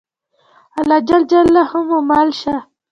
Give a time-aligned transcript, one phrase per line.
[0.79, 1.09] الله ج
[1.87, 2.55] مو مل شه.